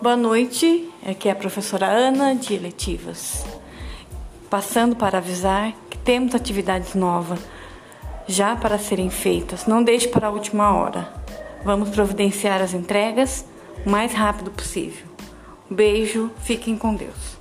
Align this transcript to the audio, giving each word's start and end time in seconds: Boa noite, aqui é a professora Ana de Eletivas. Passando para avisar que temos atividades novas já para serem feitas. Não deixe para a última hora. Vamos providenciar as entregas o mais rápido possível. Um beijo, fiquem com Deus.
Boa 0.00 0.16
noite, 0.16 0.88
aqui 1.04 1.28
é 1.28 1.32
a 1.32 1.36
professora 1.36 1.86
Ana 1.86 2.34
de 2.34 2.54
Eletivas. 2.54 3.44
Passando 4.48 4.94
para 4.94 5.18
avisar 5.18 5.72
que 5.90 5.98
temos 5.98 6.34
atividades 6.34 6.94
novas 6.94 7.40
já 8.28 8.54
para 8.54 8.78
serem 8.78 9.10
feitas. 9.10 9.66
Não 9.66 9.82
deixe 9.82 10.06
para 10.06 10.28
a 10.28 10.30
última 10.30 10.72
hora. 10.74 11.12
Vamos 11.64 11.88
providenciar 11.90 12.62
as 12.62 12.74
entregas 12.74 13.44
o 13.84 13.90
mais 13.90 14.12
rápido 14.12 14.50
possível. 14.50 15.06
Um 15.70 15.74
beijo, 15.74 16.30
fiquem 16.44 16.76
com 16.76 16.94
Deus. 16.94 17.38